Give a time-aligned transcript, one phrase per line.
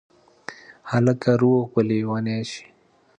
[0.91, 2.63] هلکه روغ به لېونی شې